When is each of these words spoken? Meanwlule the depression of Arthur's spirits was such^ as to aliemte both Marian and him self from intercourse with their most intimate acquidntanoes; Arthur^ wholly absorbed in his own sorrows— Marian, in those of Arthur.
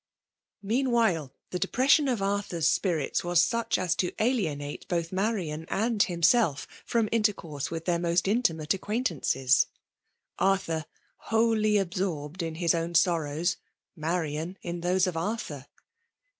Meanwlule 0.65 1.29
the 1.51 1.59
depression 1.59 2.07
of 2.07 2.23
Arthur's 2.23 2.67
spirits 2.67 3.23
was 3.23 3.45
such^ 3.45 3.77
as 3.77 3.93
to 3.97 4.11
aliemte 4.13 4.87
both 4.87 5.11
Marian 5.11 5.67
and 5.69 6.01
him 6.01 6.23
self 6.23 6.65
from 6.83 7.07
intercourse 7.11 7.69
with 7.69 7.85
their 7.85 7.99
most 7.99 8.27
intimate 8.27 8.69
acquidntanoes; 8.71 9.67
Arthur^ 10.39 10.85
wholly 11.17 11.77
absorbed 11.77 12.41
in 12.41 12.55
his 12.55 12.73
own 12.73 12.95
sorrows— 12.95 13.57
Marian, 13.95 14.57
in 14.63 14.81
those 14.81 15.05
of 15.05 15.15
Arthur. 15.15 15.67